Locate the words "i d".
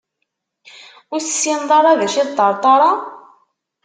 2.21-2.29